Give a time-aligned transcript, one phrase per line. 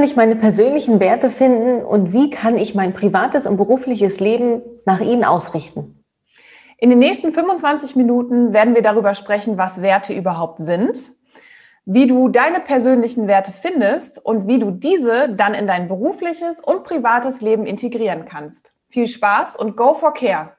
[0.00, 4.62] kann ich meine persönlichen Werte finden und wie kann ich mein privates und berufliches Leben
[4.86, 6.02] nach ihnen ausrichten?
[6.78, 11.12] In den nächsten 25 Minuten werden wir darüber sprechen, was Werte überhaupt sind,
[11.84, 16.84] wie du deine persönlichen Werte findest und wie du diese dann in dein berufliches und
[16.84, 18.72] privates Leben integrieren kannst.
[18.88, 20.52] Viel Spaß und go for care!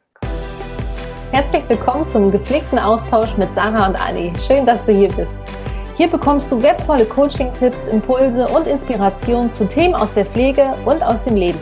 [1.31, 4.31] Herzlich willkommen zum gepflegten Austausch mit Sarah und Anni.
[4.45, 5.35] Schön, dass du hier bist.
[5.97, 11.25] Hier bekommst du wertvolle Coaching-Tipps, Impulse und Inspirationen zu Themen aus der Pflege und aus
[11.25, 11.59] dem Leben.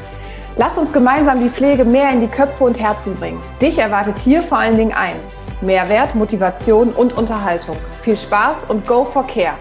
[0.57, 3.41] Lass uns gemeinsam die Pflege mehr in die Köpfe und Herzen bringen.
[3.61, 7.77] Dich erwartet hier vor allen Dingen eins: Mehrwert, Motivation und Unterhaltung.
[8.01, 9.55] Viel Spaß und go for care!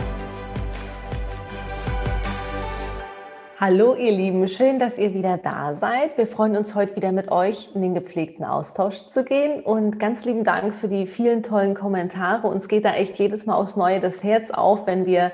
[3.60, 6.16] Hallo ihr Lieben, schön, dass ihr wieder da seid.
[6.16, 10.24] Wir freuen uns heute wieder mit euch in den gepflegten Austausch zu gehen und ganz
[10.24, 12.46] lieben Dank für die vielen tollen Kommentare.
[12.46, 15.32] Uns geht da echt jedes Mal aufs Neue das Herz auf, wenn wir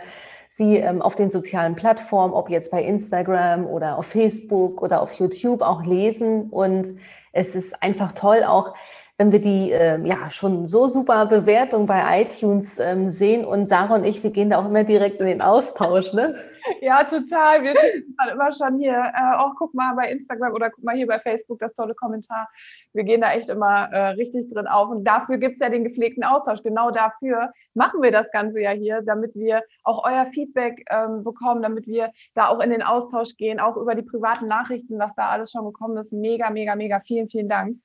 [0.48, 5.12] sie ähm, auf den sozialen Plattformen, ob jetzt bei Instagram oder auf Facebook oder auf
[5.12, 7.00] YouTube auch lesen und
[7.32, 8.72] es ist einfach toll auch
[9.16, 13.94] wenn wir die äh, ja schon so super Bewertung bei iTunes ähm, sehen und Sarah
[13.94, 16.34] und ich, wir gehen da auch immer direkt in den Austausch, ne?
[16.80, 17.62] Ja, total.
[17.62, 21.06] Wir schicken immer schon hier, äh, auch guck mal bei Instagram oder guck mal hier
[21.06, 22.48] bei Facebook das tolle Kommentar.
[22.94, 24.88] Wir gehen da echt immer äh, richtig drin auf.
[24.88, 26.62] Und dafür gibt es ja den gepflegten Austausch.
[26.62, 31.60] Genau dafür machen wir das Ganze ja hier, damit wir auch euer Feedback ähm, bekommen,
[31.60, 35.28] damit wir da auch in den Austausch gehen, auch über die privaten Nachrichten, was da
[35.28, 36.14] alles schon gekommen ist.
[36.14, 37.00] Mega, mega, mega.
[37.00, 37.76] Vielen, vielen Dank.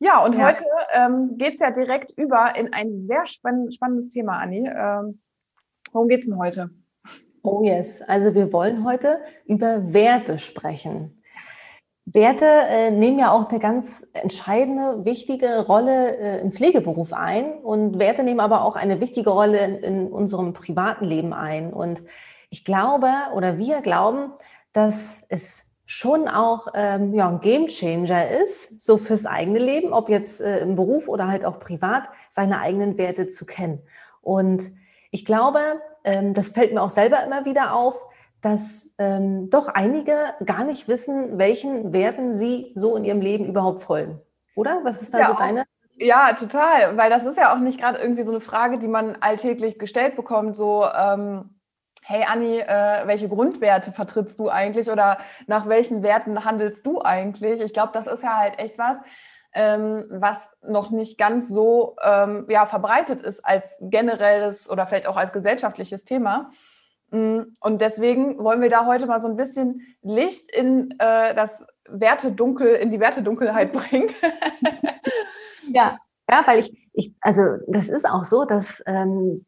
[0.00, 0.46] Ja, und ja.
[0.46, 4.68] heute ähm, geht es ja direkt über in ein sehr spann spannendes Thema, Anni.
[4.68, 5.20] Ähm,
[5.92, 6.70] worum geht es denn heute?
[7.42, 11.22] Oh yes, also wir wollen heute über Werte sprechen.
[12.04, 17.98] Werte äh, nehmen ja auch eine ganz entscheidende, wichtige Rolle äh, im Pflegeberuf ein und
[17.98, 21.72] Werte nehmen aber auch eine wichtige Rolle in, in unserem privaten Leben ein.
[21.72, 22.02] Und
[22.50, 24.32] ich glaube oder wir glauben,
[24.72, 30.38] dass es schon auch ähm, ja, ein Gamechanger ist, so fürs eigene Leben, ob jetzt
[30.42, 33.80] äh, im Beruf oder halt auch privat, seine eigenen Werte zu kennen.
[34.20, 34.70] Und
[35.10, 38.04] ich glaube, ähm, das fällt mir auch selber immer wieder auf,
[38.42, 40.12] dass ähm, doch einige
[40.44, 44.20] gar nicht wissen, welchen Werten sie so in ihrem Leben überhaupt folgen.
[44.56, 44.80] Oder?
[44.84, 45.64] Was ist da ja, so deine?
[45.96, 49.16] Ja, total, weil das ist ja auch nicht gerade irgendwie so eine Frage, die man
[49.20, 51.57] alltäglich gestellt bekommt, so ähm,
[52.08, 57.60] hey Anni, äh, welche Grundwerte vertrittst du eigentlich oder nach welchen Werten handelst du eigentlich?
[57.60, 59.02] Ich glaube, das ist ja halt echt was,
[59.52, 65.18] ähm, was noch nicht ganz so ähm, ja, verbreitet ist als generelles oder vielleicht auch
[65.18, 66.50] als gesellschaftliches Thema.
[67.10, 71.66] Mm, und deswegen wollen wir da heute mal so ein bisschen Licht in äh, das
[71.90, 74.08] Wertedunkel, in die Wertedunkelheit bringen.
[75.74, 75.98] ja,
[76.30, 79.44] ja, weil ich, ich, also das ist auch so, dass ähm,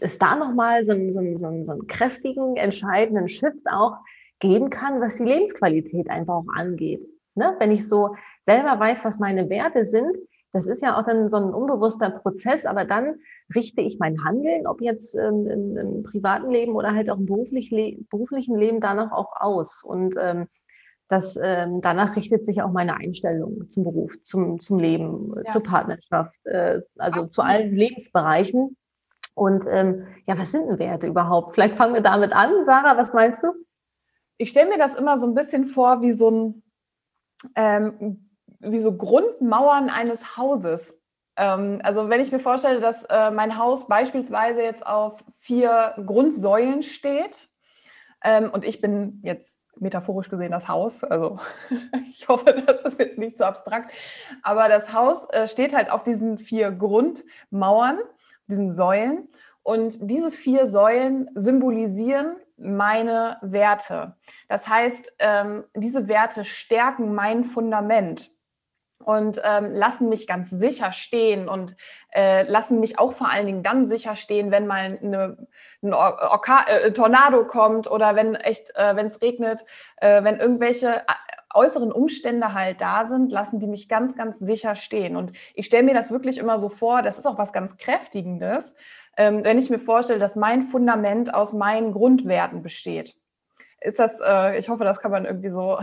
[0.00, 3.98] es da nochmal so, einen, so, einen, so, einen, so einen kräftigen, entscheidenden Shift auch
[4.38, 7.06] geben kann, was die Lebensqualität einfach auch angeht.
[7.34, 7.54] Ne?
[7.58, 10.16] Wenn ich so selber weiß, was meine Werte sind,
[10.52, 13.16] das ist ja auch dann so ein unbewusster Prozess, aber dann
[13.54, 17.26] richte ich mein Handeln, ob jetzt ähm, im, im, privaten Leben oder halt auch im
[17.26, 19.82] beruflich le beruflichen Leben danach auch aus.
[19.82, 20.46] Und ähm,
[21.08, 25.50] das, ähm, danach richtet sich auch meine Einstellung zum Beruf, zum, zum Leben, ja.
[25.50, 27.32] zur Partnerschaft, äh, also Absolut.
[27.32, 28.76] zu allen Lebensbereichen.
[29.34, 31.54] Und ähm, ja, was sind denn Werte überhaupt?
[31.54, 32.64] Vielleicht fangen wir damit an.
[32.64, 33.48] Sarah, was meinst du?
[34.36, 36.62] Ich stelle mir das immer so ein bisschen vor wie so ein
[37.56, 38.30] ähm,
[38.60, 40.98] wie so Grundmauern eines Hauses.
[41.36, 46.82] Ähm, also wenn ich mir vorstelle, dass äh, mein Haus beispielsweise jetzt auf vier Grundsäulen
[46.82, 47.48] steht
[48.22, 51.40] ähm, und ich bin jetzt metaphorisch gesehen das Haus, also
[52.10, 53.90] ich hoffe, das ist jetzt nicht so abstrakt,
[54.42, 57.98] aber das Haus äh, steht halt auf diesen vier Grundmauern
[58.46, 59.28] diesen Säulen.
[59.62, 64.16] Und diese vier Säulen symbolisieren meine Werte.
[64.48, 68.30] Das heißt, ähm, diese Werte stärken mein Fundament
[69.04, 71.76] und ähm, lassen mich ganz sicher stehen und
[72.14, 75.46] äh, lassen mich auch vor allen Dingen dann sicher stehen, wenn mal eine,
[75.82, 79.64] ein Orka äh, Tornado kommt oder wenn echt, äh, wenn es regnet,
[80.00, 81.02] wenn irgendwelche
[81.54, 85.16] äußeren Umstände halt da sind, lassen die mich ganz, ganz sicher stehen.
[85.16, 88.76] Und ich stelle mir das wirklich immer so vor, das ist auch was ganz Kräftigendes,
[89.16, 93.16] ähm, wenn ich mir vorstelle, dass mein Fundament aus meinen Grundwerten besteht.
[93.80, 95.78] Ist das, äh, ich hoffe, das kann man irgendwie so.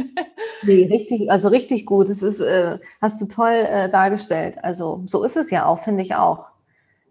[0.62, 2.08] nee, richtig, also richtig gut.
[2.08, 4.56] Das ist, äh, hast du toll äh, dargestellt.
[4.62, 6.50] Also so ist es ja auch, finde ich auch.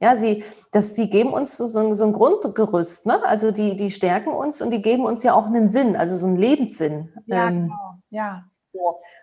[0.01, 3.23] Ja, sie, das, die geben uns so, so ein Grundgerüst, ne?
[3.23, 6.27] Also die, die stärken uns und die geben uns ja auch einen Sinn, also so
[6.27, 7.09] einen Lebenssinn.
[7.27, 7.92] Ja, ähm, genau.
[8.13, 8.45] Ja.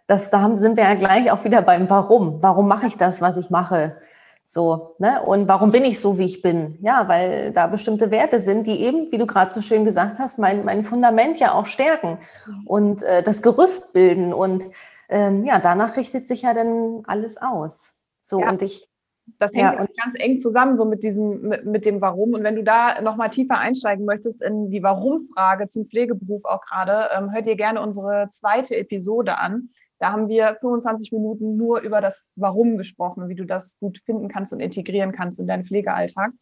[0.06, 2.42] Das, da haben, sind wir ja gleich auch wieder beim Warum.
[2.42, 3.96] Warum mache ich das, was ich mache?
[4.42, 5.22] So, ne?
[5.22, 6.76] Und warum bin ich so, wie ich bin?
[6.80, 10.38] Ja, weil da bestimmte Werte sind, die eben, wie du gerade so schön gesagt hast,
[10.38, 12.18] mein, mein Fundament ja auch stärken
[12.64, 14.32] und äh, das Gerüst bilden.
[14.32, 14.64] Und
[15.08, 17.96] ähm, ja, danach richtet sich ja dann alles aus.
[18.20, 18.50] So, ja.
[18.50, 18.89] und ich.
[19.38, 22.34] Das hängt ja, ganz eng zusammen, so mit diesem, mit, mit dem Warum.
[22.34, 27.08] Und wenn du da nochmal tiefer einsteigen möchtest in die Warum-Frage zum Pflegeberuf auch gerade,
[27.16, 29.70] ähm, hört dir gerne unsere zweite Episode an.
[29.98, 34.28] Da haben wir 25 Minuten nur über das Warum gesprochen, wie du das gut finden
[34.28, 36.32] kannst und integrieren kannst in deinen Pflegealltag.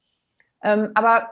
[0.63, 1.31] Ähm, aber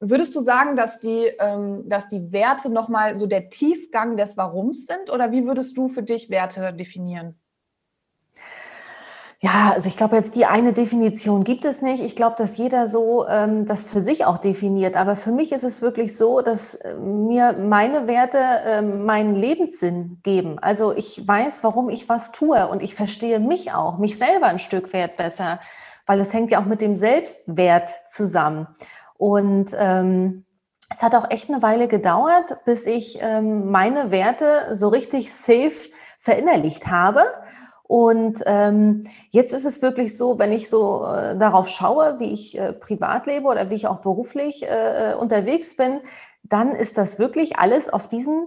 [0.00, 4.86] würdest du sagen, dass die, ähm, dass die Werte nochmal so der Tiefgang des Warums
[4.86, 5.10] sind?
[5.10, 7.40] Oder wie würdest du für dich Werte definieren?
[9.40, 12.02] Ja, also ich glaube jetzt die eine Definition gibt es nicht.
[12.02, 14.96] Ich glaube, dass jeder so ähm, das für sich auch definiert.
[14.96, 20.18] Aber für mich ist es wirklich so, dass äh, mir meine Werte äh, meinen Lebenssinn
[20.24, 20.58] geben.
[20.58, 24.58] Also ich weiß, warum ich was tue und ich verstehe mich auch, mich selber ein
[24.58, 25.60] Stück wert besser,
[26.04, 28.66] weil es hängt ja auch mit dem Selbstwert zusammen.
[29.18, 30.46] Und ähm,
[30.90, 35.90] es hat auch echt eine Weile gedauert, bis ich ähm, meine Werte so richtig safe
[36.18, 37.22] verinnerlicht habe
[37.88, 42.56] und ähm, jetzt ist es wirklich so, wenn ich so äh, darauf schaue, wie ich
[42.58, 46.00] äh, privat lebe oder wie ich auch beruflich äh, unterwegs bin,
[46.42, 48.46] dann ist das wirklich alles auf diesen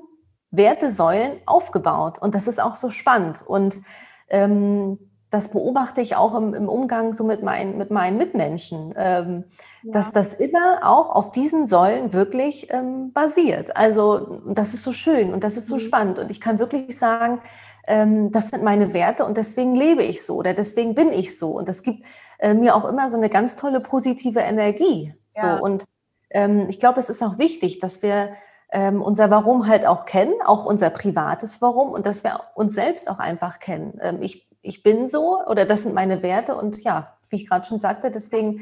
[0.51, 2.19] Wertesäulen aufgebaut.
[2.21, 3.37] Und das ist auch so spannend.
[3.43, 3.81] Und
[4.29, 4.99] ähm,
[5.31, 9.45] das beobachte ich auch im, im, Umgang so mit, mein, mit meinen Mitmenschen, ähm,
[9.81, 9.91] ja.
[9.93, 13.75] dass das immer auch auf diesen Säulen wirklich ähm, basiert.
[13.75, 15.79] Also das ist so schön und das ist so mhm.
[15.79, 16.19] spannend.
[16.19, 17.41] Und ich kann wirklich sagen,
[17.87, 21.51] ähm, das sind meine Werte und deswegen lebe ich so oder deswegen bin ich so.
[21.51, 22.05] Und das gibt
[22.39, 25.13] äh, mir auch immer so eine ganz tolle positive Energie.
[25.35, 25.57] Ja.
[25.57, 25.63] So.
[25.63, 25.85] Und
[26.29, 28.33] ähm, ich glaube, es ist auch wichtig, dass wir
[28.71, 33.09] ähm, unser Warum halt auch kennen, auch unser privates Warum und dass wir uns selbst
[33.09, 33.99] auch einfach kennen.
[34.01, 37.65] Ähm, ich, ich bin so oder das sind meine Werte und ja, wie ich gerade
[37.65, 38.61] schon sagte, deswegen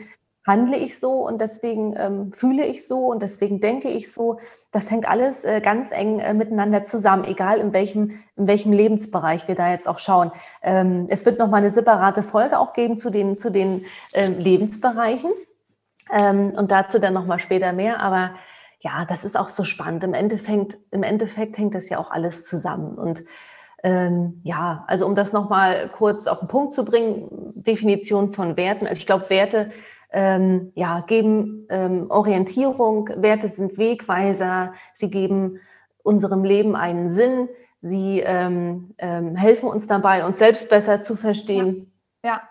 [0.50, 4.40] handle ich so und deswegen ähm, fühle ich so und deswegen denke ich so.
[4.72, 9.48] Das hängt alles äh, ganz eng äh, miteinander zusammen, egal in welchem, in welchem Lebensbereich
[9.48, 10.32] wir da jetzt auch schauen.
[10.64, 15.32] Ähm, es wird nochmal eine separate Folge auch geben zu den, zu den ähm, Lebensbereichen
[16.12, 18.00] ähm, und dazu dann nochmal später mehr.
[18.00, 18.32] Aber
[18.80, 20.04] ja, das ist auch so spannend.
[20.04, 23.24] Im Endeffekt, im Endeffekt hängt das ja auch alles zusammen und
[23.82, 28.86] ähm, ja, also um das nochmal kurz auf den Punkt zu bringen, Definition von Werten.
[28.86, 29.72] Also ich glaube, Werte
[30.12, 35.60] ähm, ja, geben ähm, Orientierung, Werte sind Wegweiser, sie geben
[36.04, 37.50] unserem Leben einen Sinn,
[37.82, 41.92] sie ähm, ähm helfen uns dabei, uns selbst besser zu verstehen.
[42.24, 42.30] Ja.
[42.30, 42.42] ja.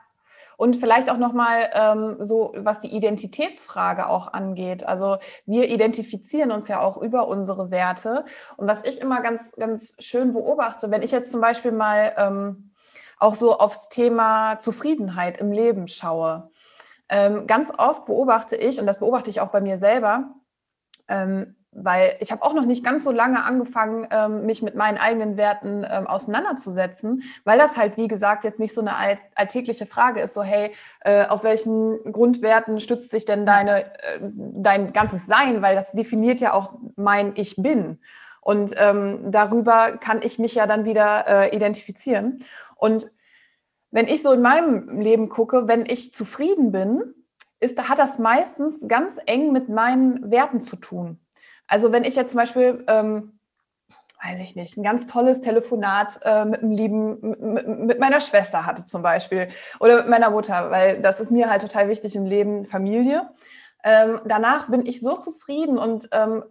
[0.59, 4.85] Und vielleicht auch nochmal ähm, so, was die Identitätsfrage auch angeht.
[4.85, 8.25] Also wir identifizieren uns ja auch über unsere Werte.
[8.57, 12.73] Und was ich immer ganz, ganz schön beobachte, wenn ich jetzt zum Beispiel mal ähm,
[13.21, 16.51] auch so aufs Thema Zufriedenheit im Leben schaue,
[17.09, 20.35] ähm, ganz oft beobachte ich, und das beobachte ich auch bei mir selber,
[21.09, 24.99] ähm, weil ich habe auch noch nicht ganz so lange angefangen, ähm, mich mit meinen
[24.99, 29.87] eigenen Werten ähm, auseinanderzusetzen, weil das halt, wie gesagt, jetzt nicht so eine all alltägliche
[29.87, 35.27] Frage ist, so hey, äh, auf welchen Grundwerten stützt sich denn deine, äh, dein ganzes
[35.27, 38.01] Sein, weil das definiert ja auch mein Ich bin.
[38.41, 42.39] Und ähm, darüber kann ich mich ja dann wieder äh, identifizieren.
[42.77, 43.11] Und
[43.91, 47.15] wenn ich so in meinem Leben gucke, wenn ich zufrieden bin,
[47.61, 51.19] ist, hat das meistens ganz eng mit meinen Werten zu tun.
[51.67, 53.39] Also wenn ich jetzt zum Beispiel, ähm,
[54.23, 58.85] weiß ich nicht, ein ganz tolles Telefonat äh, mit einem lieben, mit, meiner Schwester hatte
[58.85, 59.49] zum Beispiel
[59.81, 63.29] oder mit meiner Mutter, weil das ist mir halt total wichtig im Leben, Familie.
[63.85, 66.45] Ähm, danach bin ich so zufrieden und ähm,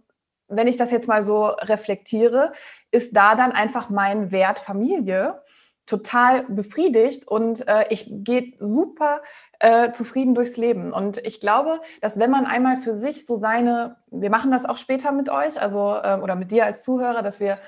[0.48, 2.52] wenn ich das jetzt mal so reflektiere,
[2.90, 5.42] ist da dann einfach mein Wert Familie
[5.88, 9.22] total befriedigt und äh, ich gehe super
[9.58, 10.92] äh, zufrieden durchs Leben.
[10.92, 14.76] Und ich glaube, dass wenn man einmal für sich so seine, wir machen das auch
[14.76, 17.58] später mit euch, also äh, oder mit dir als Zuhörer, dass wir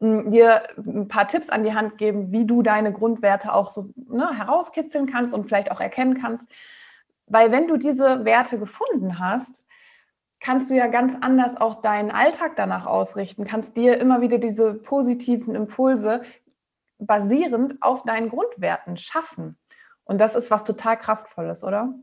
[0.00, 3.70] mh, hm, dir ein paar Tipps an die Hand geben, wie du deine Grundwerte auch
[3.70, 6.50] so ne, herauskitzeln kannst und vielleicht auch erkennen kannst.
[7.26, 9.64] Weil wenn du diese Werte gefunden hast,
[10.40, 14.74] kannst du ja ganz anders auch deinen Alltag danach ausrichten, kannst dir immer wieder diese
[14.74, 16.22] positiven Impulse
[16.98, 19.56] basierend auf deinen Grundwerten schaffen.
[20.04, 21.94] Und das ist was total Kraftvolles, oder?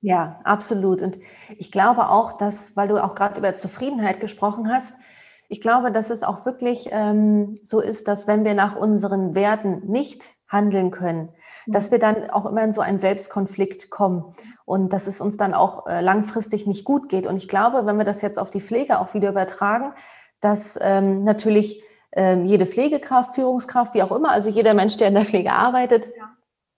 [0.00, 1.00] Ja, absolut.
[1.00, 1.18] Und
[1.56, 4.94] ich glaube auch, dass, weil du auch gerade über Zufriedenheit gesprochen hast,
[5.48, 9.86] ich glaube, dass es auch wirklich ähm, so ist, dass wenn wir nach unseren Werten
[9.86, 11.30] nicht handeln können,
[11.66, 11.72] mhm.
[11.72, 14.34] dass wir dann auch immer in so einen Selbstkonflikt kommen
[14.64, 17.26] und dass es uns dann auch äh, langfristig nicht gut geht.
[17.26, 19.92] Und ich glaube, wenn wir das jetzt auf die Pflege auch wieder übertragen,
[20.40, 21.82] dass ähm, natürlich
[22.14, 26.06] ähm, jede Pflegekraft, Führungskraft, wie auch immer, also jeder Mensch, der in der Pflege arbeitet,
[26.16, 26.30] ja.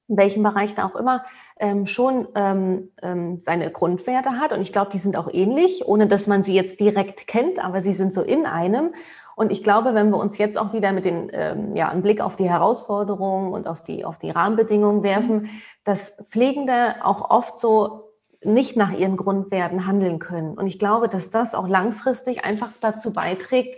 [0.09, 1.25] in welchem Bereich da auch immer,
[1.59, 4.53] ähm, schon ähm, ähm, seine Grundwerte hat.
[4.53, 7.83] Und ich glaube, die sind auch ähnlich, ohne dass man sie jetzt direkt kennt, aber
[7.83, 8.95] sie sind so in einem.
[9.37, 12.23] Und ich glaube, wenn wir uns jetzt auch wieder mit den, ähm, ja, einen Blick
[12.23, 15.51] auf die Herausforderungen und auf die, auf die Rahmenbedingungen werfen, mhm.
[15.85, 20.57] dass Pflegende auch oft so nicht nach ihren Grundwerten handeln können.
[20.57, 23.77] Und ich glaube, dass das auch langfristig einfach dazu beiträgt,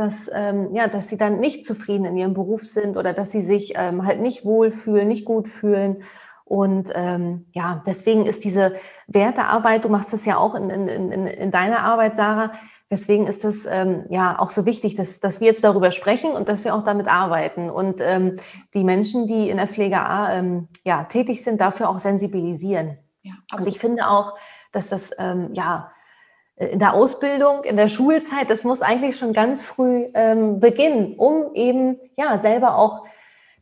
[0.00, 3.42] dass, ähm, ja, dass sie dann nicht zufrieden in ihrem Beruf sind oder dass sie
[3.42, 6.02] sich ähm, halt nicht wohlfühlen, nicht gut fühlen.
[6.44, 8.74] Und ähm, ja, deswegen ist diese
[9.06, 12.52] Wertearbeit, du machst das ja auch in, in, in, in deiner Arbeit, Sarah,
[12.90, 16.48] deswegen ist das ähm, ja auch so wichtig, dass, dass wir jetzt darüber sprechen und
[16.48, 18.36] dass wir auch damit arbeiten und ähm,
[18.72, 22.96] die Menschen, die in der Pflege ähm, ja, tätig sind, dafür auch sensibilisieren.
[23.22, 24.34] Ja, und ich finde auch,
[24.72, 25.92] dass das ähm, ja
[26.60, 31.54] in der Ausbildung, in der Schulzeit, das muss eigentlich schon ganz früh ähm, beginnen, um
[31.54, 33.04] eben ja selber auch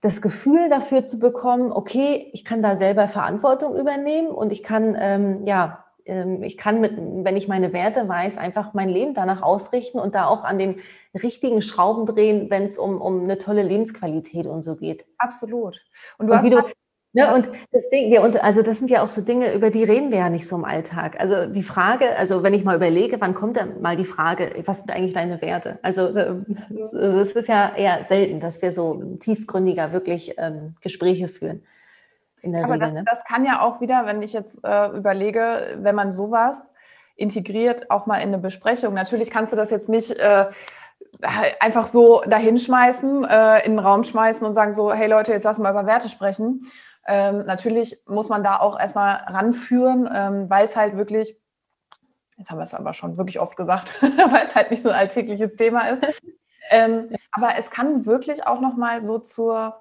[0.00, 4.96] das Gefühl dafür zu bekommen, okay, ich kann da selber Verantwortung übernehmen und ich kann
[4.98, 9.42] ähm, ja ähm, ich kann mit, wenn ich meine Werte weiß, einfach mein Leben danach
[9.42, 10.80] ausrichten und da auch an den
[11.14, 15.06] richtigen Schrauben drehen, wenn es um, um eine tolle Lebensqualität und so geht.
[15.18, 15.78] Absolut.
[16.18, 16.62] Und, du und wie du
[17.14, 19.82] Ne, und das Ding, ja, und also das sind ja auch so Dinge, über die
[19.82, 21.18] reden wir ja nicht so im Alltag.
[21.18, 24.80] Also die Frage, also wenn ich mal überlege, wann kommt dann mal die Frage, was
[24.80, 25.78] sind eigentlich deine Werte?
[25.82, 26.34] Also äh,
[26.70, 31.62] es ist ja eher selten, dass wir so tiefgründiger wirklich ähm, Gespräche führen.
[32.44, 33.04] Aber Regel, das, ne?
[33.08, 36.74] das, kann ja auch wieder, wenn ich jetzt äh, überlege, wenn man sowas
[37.16, 38.92] integriert, auch mal in eine Besprechung.
[38.92, 40.44] Natürlich kannst du das jetzt nicht äh,
[41.58, 45.62] einfach so dahinschmeißen, äh, in den Raum schmeißen und sagen so, hey Leute, jetzt lassen
[45.62, 46.70] wir über Werte sprechen
[47.08, 51.36] ähm, natürlich muss man da auch erstmal ranführen, ähm, weil es halt wirklich,
[52.36, 54.94] jetzt haben wir es aber schon wirklich oft gesagt, weil es halt nicht so ein
[54.94, 56.06] alltägliches Thema ist.
[56.70, 59.80] Ähm, aber es kann wirklich auch nochmal so zur,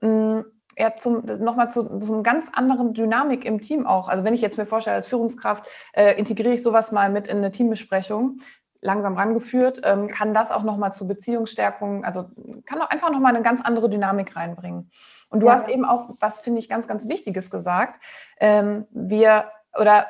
[0.00, 0.44] mh, mm,
[0.78, 4.08] ja, zum, nochmal zu, zu einer ganz anderen Dynamik im Team auch.
[4.08, 7.36] Also wenn ich jetzt mir vorstelle, als Führungskraft äh, integriere ich sowas mal mit in
[7.36, 8.38] eine Teambesprechung,
[8.80, 12.30] langsam rangeführt, ähm, kann das auch nochmal zu Beziehungsstärkung, also
[12.64, 14.90] kann auch einfach nochmal eine ganz andere Dynamik reinbringen.
[15.32, 15.54] Und du ja.
[15.54, 18.00] hast eben auch, was finde ich ganz, ganz Wichtiges gesagt.
[18.38, 19.46] Ähm, wir
[19.78, 20.06] oder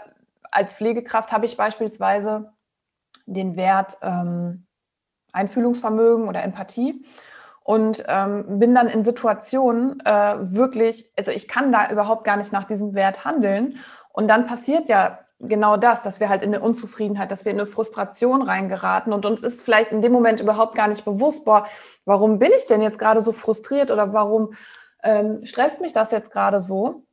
[0.50, 2.52] als Pflegekraft habe ich beispielsweise
[3.26, 4.66] den Wert ähm,
[5.32, 7.06] Einfühlungsvermögen oder Empathie
[7.62, 12.52] und ähm, bin dann in Situationen äh, wirklich, also ich kann da überhaupt gar nicht
[12.52, 13.78] nach diesem Wert handeln.
[14.12, 17.60] Und dann passiert ja genau das, dass wir halt in eine Unzufriedenheit, dass wir in
[17.60, 21.66] eine Frustration reingeraten und uns ist vielleicht in dem Moment überhaupt gar nicht bewusst, boah,
[22.04, 24.54] warum bin ich denn jetzt gerade so frustriert oder warum
[25.02, 27.04] ähm, stresst mich das jetzt gerade so?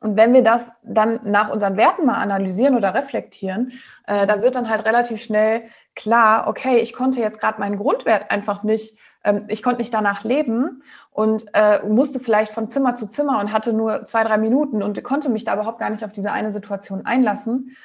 [0.00, 3.72] Und wenn wir das dann nach unseren Werten mal analysieren oder reflektieren,
[4.06, 8.30] äh, da wird dann halt relativ schnell klar, okay, ich konnte jetzt gerade meinen Grundwert
[8.30, 13.06] einfach nicht, ähm, ich konnte nicht danach leben und äh, musste vielleicht von Zimmer zu
[13.06, 16.12] Zimmer und hatte nur zwei, drei Minuten und konnte mich da überhaupt gar nicht auf
[16.12, 17.76] diese eine Situation einlassen.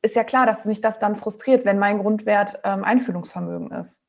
[0.00, 4.02] Ist ja klar, dass mich das dann frustriert, wenn mein Grundwert ähm, Einfühlungsvermögen ist.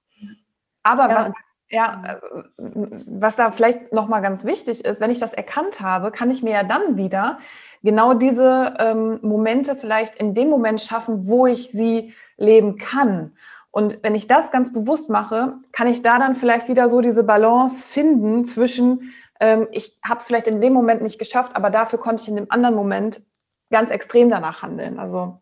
[0.82, 1.16] Aber ja.
[1.16, 1.32] was
[1.74, 6.30] ja, äh, was da vielleicht nochmal ganz wichtig ist, wenn ich das erkannt habe, kann
[6.30, 7.40] ich mir ja dann wieder
[7.82, 13.36] genau diese ähm, Momente vielleicht in dem Moment schaffen, wo ich sie leben kann.
[13.72, 17.24] Und wenn ich das ganz bewusst mache, kann ich da dann vielleicht wieder so diese
[17.24, 21.98] Balance finden zwischen, ähm, ich habe es vielleicht in dem Moment nicht geschafft, aber dafür
[21.98, 23.26] konnte ich in dem anderen Moment
[23.72, 25.00] ganz extrem danach handeln.
[25.00, 25.42] Also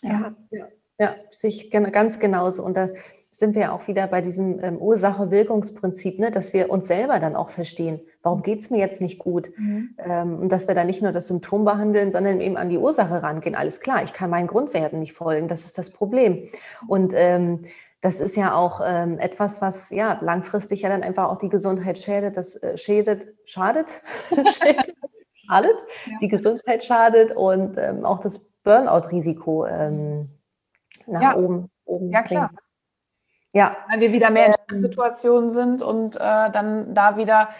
[0.00, 2.64] ja, ja, ja sich ganz genauso.
[2.64, 2.88] Und da
[3.32, 7.50] sind wir auch wieder bei diesem ähm, Ursache-Wirkungsprinzip, ne, dass wir uns selber dann auch
[7.50, 9.50] verstehen, warum geht es mir jetzt nicht gut?
[9.56, 9.94] Mhm.
[9.98, 13.22] Ähm, und dass wir da nicht nur das Symptom behandeln, sondern eben an die Ursache
[13.22, 13.54] rangehen.
[13.54, 16.48] Alles klar, ich kann meinen Grundwerten nicht folgen, das ist das Problem.
[16.88, 17.62] Und ähm,
[18.00, 21.98] das ist ja auch ähm, etwas, was ja langfristig ja dann einfach auch die Gesundheit
[21.98, 24.02] schädet, das äh, schädet, schadet,
[25.46, 26.18] schadet, ja.
[26.20, 30.30] die Gesundheit schadet und ähm, auch das Burnout-Risiko ähm,
[31.06, 31.36] nach ja.
[31.36, 32.50] oben, oben ja, klar.
[33.52, 33.76] Ja.
[33.88, 34.76] Weil wir wieder mehr in ähm.
[34.76, 37.50] Situationen sind und äh, dann da wieder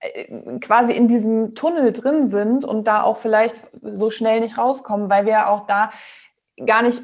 [0.00, 5.10] äh, quasi in diesem Tunnel drin sind und da auch vielleicht so schnell nicht rauskommen,
[5.10, 5.90] weil wir auch da
[6.64, 7.02] gar nicht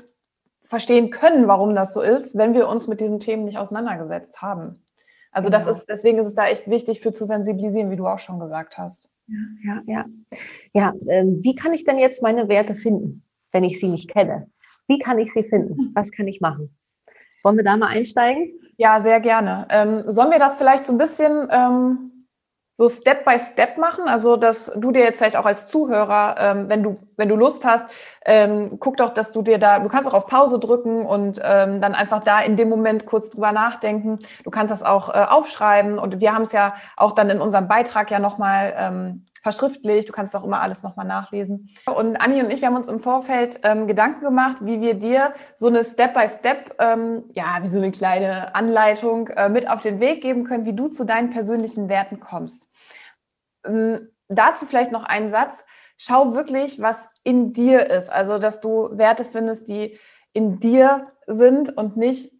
[0.65, 4.83] verstehen können, warum das so ist, wenn wir uns mit diesen Themen nicht auseinandergesetzt haben.
[5.31, 5.65] Also genau.
[5.65, 8.39] das ist, deswegen ist es da echt wichtig für zu sensibilisieren, wie du auch schon
[8.39, 9.11] gesagt hast.
[9.27, 10.05] Ja, ja, ja.
[10.73, 14.51] Ja, ähm, wie kann ich denn jetzt meine Werte finden, wenn ich sie nicht kenne?
[14.89, 15.93] Wie kann ich sie finden?
[15.95, 16.77] Was kann ich machen?
[17.43, 18.53] Wollen wir da mal einsteigen?
[18.77, 19.67] Ja, sehr gerne.
[19.71, 22.13] Ähm, sollen wir das vielleicht so ein bisschen ähm,
[22.79, 24.09] so Step by Step machen?
[24.09, 27.65] Also, dass du dir jetzt vielleicht auch als Zuhörer, ähm, wenn du, wenn du Lust
[27.65, 27.87] hast,
[28.25, 31.81] ähm, guck doch, dass du dir da, du kannst auch auf Pause drücken und ähm,
[31.81, 34.19] dann einfach da in dem Moment kurz drüber nachdenken.
[34.45, 37.69] Du kannst das auch äh, aufschreiben und wir haben es ja auch dann in unserem
[37.69, 40.09] Beitrag ja nochmal ähm, verschriftlicht.
[40.09, 41.71] Du kannst auch immer alles nochmal nachlesen.
[41.87, 45.35] Und Anni und ich, wir haben uns im Vorfeld ähm, Gedanken gemacht, wie wir dir
[45.57, 50.23] so eine Step-by-Step, ähm, ja, wie so eine kleine Anleitung äh, mit auf den Weg
[50.23, 52.71] geben können, wie du zu deinen persönlichen Werten kommst.
[53.67, 55.65] Ähm, dazu vielleicht noch einen Satz.
[55.99, 58.11] Schau wirklich, was in dir ist.
[58.11, 59.99] Also, dass du Werte findest, die
[60.33, 62.33] in dir sind und nicht,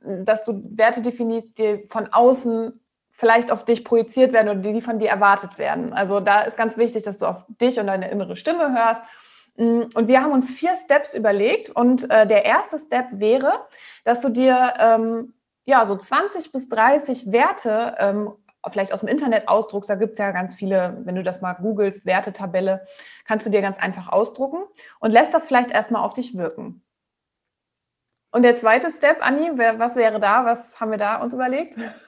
[0.00, 2.80] dass du Werte definierst, die von außen
[3.16, 5.92] vielleicht auf dich projiziert werden oder die von dir erwartet werden.
[5.92, 9.02] Also da ist ganz wichtig, dass du auf dich und deine innere Stimme hörst.
[9.56, 13.66] Mm, und wir haben uns vier Steps überlegt und äh, der erste Step wäre,
[14.04, 18.32] dass du dir ähm, ja so 20 bis 30 Werte ähm,
[18.70, 19.88] vielleicht aus dem Internet ausdruckst.
[19.88, 22.86] Da gibt es ja ganz viele, wenn du das mal googelst, Wertetabelle,
[23.24, 24.58] kannst du dir ganz einfach ausdrucken
[25.00, 26.82] und lässt das vielleicht erstmal auf dich wirken.
[28.32, 30.44] Und der zweite Step, Anni, was wäre da?
[30.44, 31.78] Was haben wir da uns überlegt?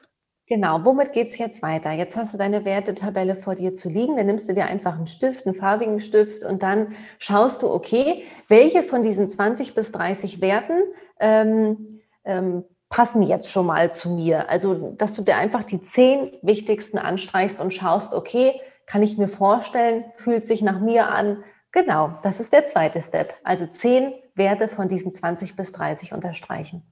[0.48, 1.92] Genau, womit geht es jetzt weiter?
[1.92, 5.06] Jetzt hast du deine Wertetabelle vor dir zu liegen, dann nimmst du dir einfach einen
[5.06, 10.40] Stift, einen farbigen Stift und dann schaust du, okay, welche von diesen 20 bis 30
[10.40, 10.82] Werten
[11.20, 14.48] ähm, ähm, passen jetzt schon mal zu mir?
[14.48, 19.28] Also, dass du dir einfach die zehn wichtigsten anstreichst und schaust, okay, kann ich mir
[19.28, 21.44] vorstellen, fühlt sich nach mir an?
[21.72, 23.34] Genau, das ist der zweite Step.
[23.44, 26.82] Also zehn Werte von diesen 20 bis 30 unterstreichen.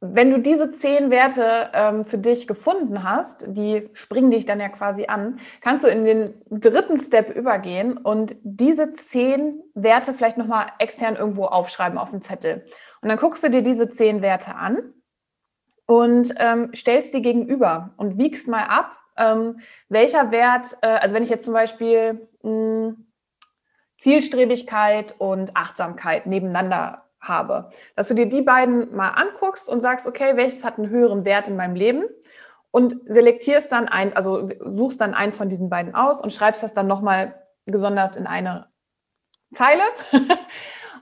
[0.00, 4.68] Wenn du diese zehn Werte ähm, für dich gefunden hast, die springen dich dann ja
[4.68, 10.66] quasi an, kannst du in den dritten Step übergehen und diese zehn Werte vielleicht nochmal
[10.78, 12.66] extern irgendwo aufschreiben auf dem Zettel.
[13.00, 14.92] Und dann guckst du dir diese zehn Werte an
[15.86, 21.22] und ähm, stellst die gegenüber und wiegst mal ab, ähm, welcher Wert, äh, also wenn
[21.22, 23.06] ich jetzt zum Beispiel mh, hm,
[23.98, 27.70] Zielstrebigkeit und Achtsamkeit nebeneinander habe.
[27.94, 31.48] Dass du dir die beiden mal anguckst und sagst, okay, welches hat einen höheren Wert
[31.48, 32.04] in meinem Leben?
[32.70, 36.74] Und selektierst dann eins, also suchst dann eins von diesen beiden aus und schreibst das
[36.74, 38.68] dann nochmal gesondert in eine
[39.54, 39.82] Zeile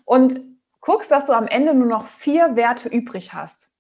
[0.05, 0.41] und
[0.81, 3.71] guckst, dass du am Ende nur noch vier Werte übrig hast.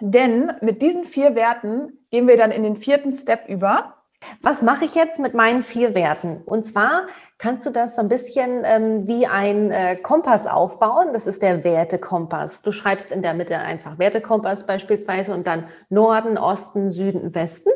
[0.00, 3.93] Denn mit diesen vier Werten gehen wir dann in den vierten Step über.
[4.42, 6.42] Was mache ich jetzt mit meinen vier Werten?
[6.44, 7.06] Und zwar
[7.38, 11.12] kannst du das so ein bisschen ähm, wie ein äh, Kompass aufbauen.
[11.12, 12.62] Das ist der Wertekompass.
[12.62, 17.70] Du schreibst in der Mitte einfach Wertekompass beispielsweise und dann Norden, Osten, Süden, Westen.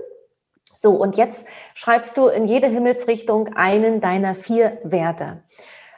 [0.76, 5.42] So, und jetzt schreibst du in jede Himmelsrichtung einen deiner vier Werte.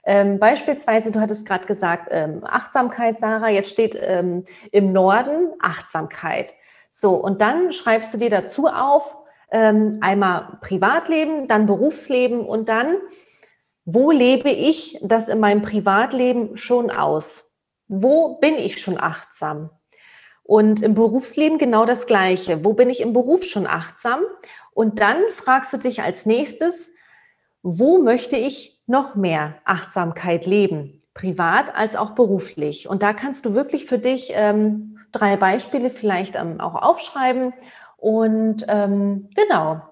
[0.04, 6.54] Ähm, beispielsweise, du hattest gerade gesagt, ähm, Achtsamkeit, Sarah, jetzt steht ähm, im Norden Achtsamkeit.
[6.90, 9.16] So, und dann schreibst du dir dazu auf,
[9.50, 12.96] ähm, einmal Privatleben, dann Berufsleben und dann,
[13.84, 17.50] wo lebe ich das in meinem Privatleben schon aus?
[17.88, 19.70] Wo bin ich schon achtsam?
[20.42, 22.64] Und im Berufsleben genau das Gleiche.
[22.64, 24.20] Wo bin ich im Beruf schon achtsam?
[24.72, 26.90] Und dann fragst du dich als nächstes,
[27.62, 31.02] wo möchte ich noch mehr Achtsamkeit leben?
[31.14, 32.88] Privat als auch beruflich.
[32.88, 37.52] Und da kannst du wirklich für dich ähm, drei Beispiele vielleicht ähm, auch aufschreiben
[38.00, 39.82] und ähm, genau,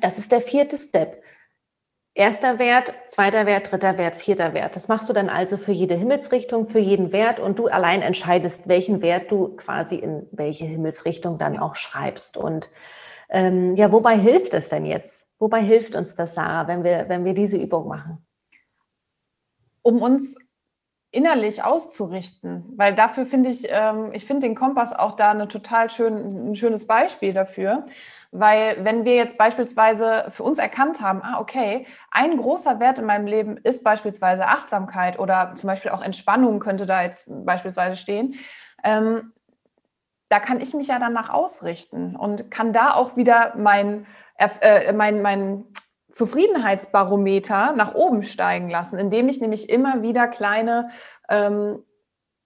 [0.00, 1.22] das ist der vierte Step.
[2.14, 4.76] Erster Wert, zweiter Wert, dritter Wert, vierter Wert.
[4.76, 8.68] Das machst du dann also für jede Himmelsrichtung, für jeden Wert und du allein entscheidest,
[8.68, 12.36] welchen Wert du quasi in welche Himmelsrichtung dann auch schreibst.
[12.36, 12.70] Und
[13.30, 15.28] ähm, ja, wobei hilft es denn jetzt?
[15.38, 18.26] Wobei hilft uns das, Sarah, wenn wir, wenn wir diese Übung machen?
[19.82, 20.36] Um uns
[21.10, 25.90] innerlich auszurichten, weil dafür finde ich, ähm, ich finde den Kompass auch da eine total
[25.90, 27.86] schön, ein schönes Beispiel dafür,
[28.30, 33.06] weil wenn wir jetzt beispielsweise für uns erkannt haben, ah, okay, ein großer Wert in
[33.06, 38.34] meinem Leben ist beispielsweise Achtsamkeit oder zum Beispiel auch Entspannung könnte da jetzt beispielsweise stehen,
[38.84, 39.32] ähm,
[40.28, 45.22] da kann ich mich ja danach ausrichten und kann da auch wieder mein, äh, mein,
[45.22, 45.64] mein
[46.10, 50.90] Zufriedenheitsbarometer nach oben steigen lassen, indem ich nämlich immer wieder kleine
[51.28, 51.82] ähm,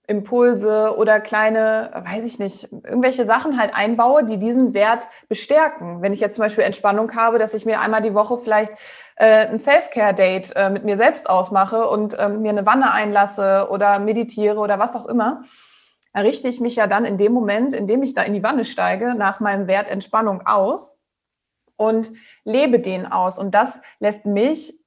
[0.09, 6.03] Impulse oder kleine, weiß ich nicht, irgendwelche Sachen halt einbaue, die diesen Wert bestärken.
[6.03, 8.73] Wenn ich jetzt zum Beispiel Entspannung habe, dass ich mir einmal die Woche vielleicht
[9.17, 14.01] äh, ein Self-Care-Date äh, mit mir selbst ausmache und äh, mir eine Wanne einlasse oder
[14.01, 15.45] meditiere oder was auch immer,
[16.13, 18.65] errichte ich mich ja dann in dem Moment, in dem ich da in die Wanne
[18.65, 21.02] steige, nach meinem Wert Entspannung aus
[21.77, 22.11] und
[22.45, 23.39] lebe den aus.
[23.39, 24.79] Und das lässt mich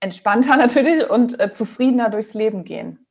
[0.00, 3.06] entspannter natürlich und äh, zufriedener durchs Leben gehen.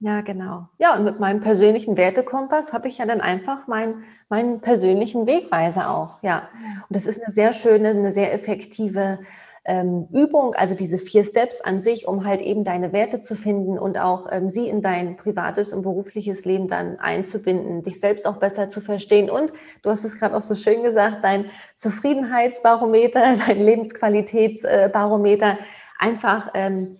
[0.00, 0.68] Ja, genau.
[0.78, 5.90] Ja, und mit meinem persönlichen Wertekompass habe ich ja dann einfach mein, meinen persönlichen Wegweiser
[5.90, 6.22] auch.
[6.22, 6.48] Ja.
[6.88, 9.20] Und das ist eine sehr schöne, eine sehr effektive
[9.64, 13.78] ähm, Übung, also diese vier Steps an sich, um halt eben deine Werte zu finden
[13.78, 18.36] und auch ähm, sie in dein privates und berufliches Leben dann einzubinden, dich selbst auch
[18.36, 19.30] besser zu verstehen.
[19.30, 21.46] Und du hast es gerade auch so schön gesagt, dein
[21.76, 25.58] Zufriedenheitsbarometer, dein Lebensqualitätsbarometer
[25.98, 26.98] einfach ähm,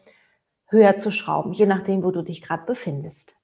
[0.69, 3.37] höher zu schrauben, je nachdem, wo du dich gerade befindest.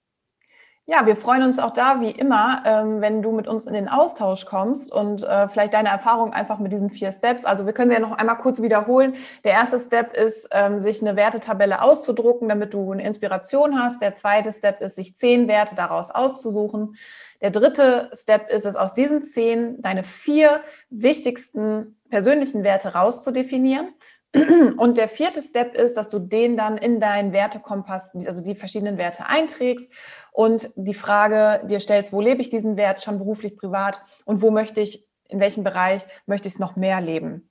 [0.92, 3.88] Ja, wir freuen uns auch da wie immer, ähm, wenn du mit uns in den
[3.88, 7.44] Austausch kommst und äh, vielleicht deine Erfahrung einfach mit diesen vier Steps.
[7.44, 9.14] Also wir können sie ja noch einmal kurz wiederholen.
[9.44, 14.02] Der erste Step ist, ähm, sich eine Wertetabelle auszudrucken, damit du eine Inspiration hast.
[14.02, 16.96] Der zweite Step ist, sich zehn Werte daraus auszusuchen.
[17.40, 23.94] Der dritte Step ist es, aus diesen zehn deine vier wichtigsten persönlichen Werte rauszudefinieren.
[24.32, 28.96] Und der vierte Step ist, dass du den dann in deinen Wertekompass, also die verschiedenen
[28.96, 29.92] Werte einträgst
[30.30, 34.52] und die Frage dir stellst, wo lebe ich diesen Wert schon beruflich, privat und wo
[34.52, 37.50] möchte ich, in welchem Bereich möchte ich es noch mehr leben.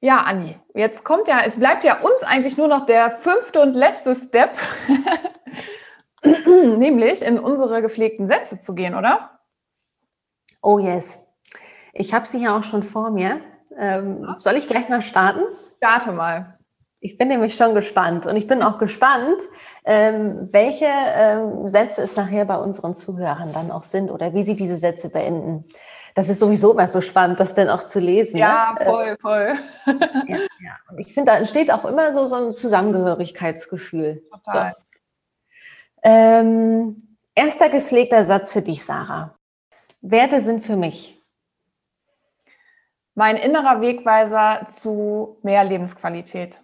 [0.00, 3.74] Ja, Anni, jetzt kommt ja, jetzt bleibt ja uns eigentlich nur noch der fünfte und
[3.74, 4.56] letzte Step,
[6.44, 9.40] nämlich in unsere gepflegten Sätze zu gehen, oder?
[10.62, 11.20] Oh yes.
[11.92, 13.40] Ich habe sie ja auch schon vor mir.
[13.78, 15.40] Ähm, soll ich gleich mal starten?
[15.76, 16.58] Starte mal.
[17.00, 19.38] Ich bin nämlich schon gespannt und ich bin auch gespannt,
[19.84, 24.56] ähm, welche ähm, Sätze es nachher bei unseren Zuhörern dann auch sind oder wie sie
[24.56, 25.64] diese Sätze beenden.
[26.16, 28.38] Das ist sowieso immer so spannend, das dann auch zu lesen.
[28.38, 28.84] Ja, ne?
[28.84, 29.54] voll, voll.
[30.26, 30.76] ja, ja.
[30.90, 34.24] Und ich finde, da entsteht auch immer so, so ein Zusammengehörigkeitsgefühl.
[34.32, 34.74] Total.
[34.76, 34.82] So.
[36.02, 39.36] Ähm, erster gepflegter Satz für dich, Sarah.
[40.00, 41.17] Werte sind für mich
[43.18, 46.62] mein innerer Wegweiser zu mehr Lebensqualität.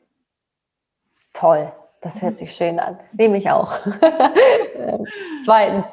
[1.33, 3.01] Toll, das hört sich schön an.
[3.13, 3.73] Nehme ich auch.
[5.45, 5.89] Zweitens,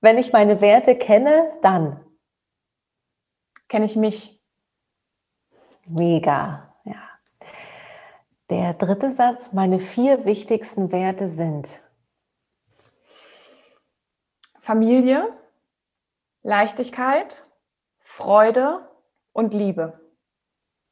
[0.00, 1.98] wenn ich meine Werte kenne, dann
[3.66, 4.40] kenne ich mich.
[5.84, 7.02] Mega, ja.
[8.50, 11.82] Der dritte Satz, meine vier wichtigsten Werte sind
[14.60, 15.36] Familie,
[16.44, 17.48] Leichtigkeit,
[17.98, 18.88] Freude
[19.38, 20.00] und Liebe.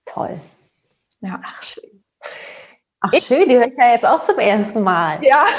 [0.05, 0.41] Toll.
[1.21, 1.41] Ja.
[1.45, 2.05] Ach, schön.
[3.01, 5.23] Ach, ich, schön, die höre ich ja jetzt auch zum ersten Mal.
[5.23, 5.45] Ja.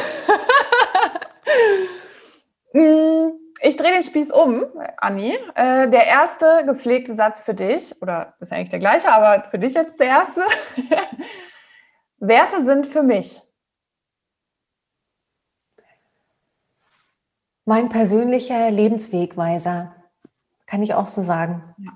[2.73, 4.65] Mm, ich drehe den Spieß um,
[4.97, 5.39] Anni.
[5.55, 9.73] Äh, der erste gepflegte Satz für dich, oder ist eigentlich der gleiche, aber für dich
[9.73, 10.41] jetzt der erste.
[12.19, 13.41] Werte sind für mich.
[17.63, 19.95] Mein persönlicher Lebenswegweiser,
[20.65, 21.73] kann ich auch so sagen.
[21.77, 21.93] Ja.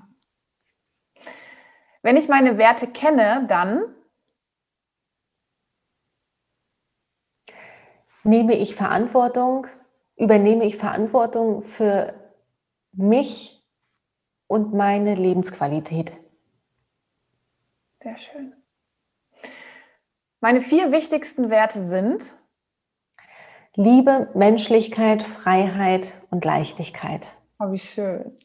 [2.02, 3.94] Wenn ich meine Werte kenne, dann
[8.24, 9.66] nehme ich Verantwortung,
[10.16, 12.14] übernehme ich Verantwortung für
[12.92, 13.64] mich
[14.48, 16.12] und meine Lebensqualität.
[18.02, 18.54] Sehr schön.
[20.40, 22.34] Meine vier wichtigsten Werte sind
[23.74, 27.22] Liebe, Menschlichkeit, Freiheit und Leichtigkeit.
[27.60, 28.36] Oh, wie schön.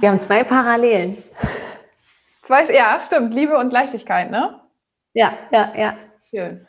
[0.00, 1.22] Wir haben zwei Parallelen.
[2.46, 3.34] Zwei, ja, stimmt.
[3.34, 4.60] Liebe und Leichtigkeit, ne?
[5.14, 5.94] Ja, ja, ja.
[6.30, 6.68] Schön.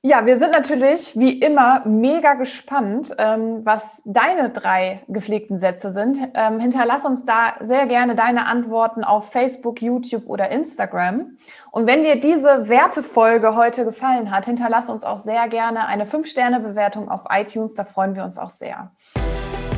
[0.00, 6.16] Ja, wir sind natürlich wie immer mega gespannt, ähm, was deine drei gepflegten Sätze sind.
[6.32, 11.36] Ähm, hinterlass uns da sehr gerne deine Antworten auf Facebook, YouTube oder Instagram.
[11.70, 17.10] Und wenn dir diese Wertefolge heute gefallen hat, hinterlass uns auch sehr gerne eine 5-Sterne-Bewertung
[17.10, 17.74] auf iTunes.
[17.74, 18.92] Da freuen wir uns auch sehr.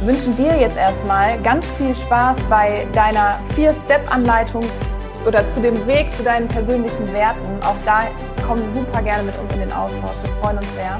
[0.00, 4.64] Wir wünschen dir jetzt erstmal ganz viel Spaß bei deiner Vier-Step-Anleitung
[5.26, 7.62] oder zu dem Weg zu deinen persönlichen Werten.
[7.62, 8.04] Auch da
[8.46, 10.16] komm super gerne mit uns in den Austausch.
[10.22, 10.98] Wir freuen uns sehr.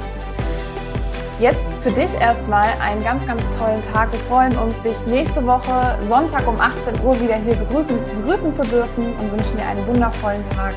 [1.39, 4.11] Jetzt für dich erstmal einen ganz, ganz tollen Tag.
[4.11, 8.61] Wir freuen uns, dich nächste Woche Sonntag um 18 Uhr wieder hier begrüßen, begrüßen zu
[8.61, 10.75] dürfen und wünschen dir einen wundervollen Tag.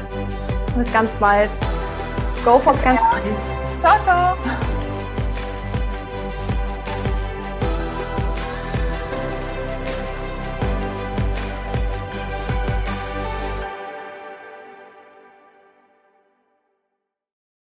[0.75, 1.51] Bis ganz bald.
[2.43, 2.73] Go for.
[2.73, 4.35] Ciao, ciao.